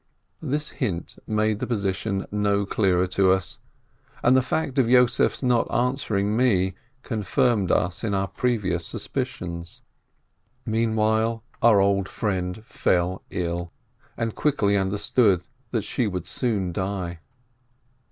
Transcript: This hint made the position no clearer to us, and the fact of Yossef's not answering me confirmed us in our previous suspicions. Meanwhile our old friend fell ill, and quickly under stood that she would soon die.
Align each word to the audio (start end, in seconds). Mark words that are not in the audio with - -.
This 0.41 0.71
hint 0.71 1.19
made 1.27 1.59
the 1.59 1.67
position 1.67 2.25
no 2.31 2.65
clearer 2.65 3.05
to 3.09 3.31
us, 3.31 3.59
and 4.23 4.35
the 4.35 4.41
fact 4.41 4.79
of 4.79 4.87
Yossef's 4.89 5.43
not 5.43 5.71
answering 5.71 6.35
me 6.35 6.73
confirmed 7.03 7.69
us 7.69 8.03
in 8.03 8.15
our 8.15 8.27
previous 8.27 8.83
suspicions. 8.83 9.83
Meanwhile 10.65 11.43
our 11.61 11.79
old 11.79 12.09
friend 12.09 12.65
fell 12.65 13.21
ill, 13.29 13.71
and 14.17 14.33
quickly 14.33 14.75
under 14.75 14.97
stood 14.97 15.43
that 15.69 15.83
she 15.83 16.07
would 16.07 16.25
soon 16.25 16.71
die. 16.73 17.19